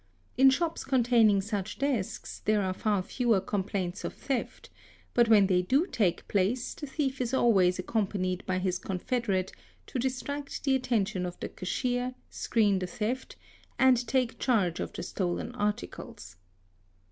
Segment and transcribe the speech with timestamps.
[0.35, 4.71] In shops containing such desks there are far fewer complaints of theft,
[5.13, 9.51] but when they do take place, the thief is always accompanied by his confederate
[9.85, 13.35] to distract the attention of the cashier, screen the theft,
[13.77, 16.35] and take charge of the stolen articles.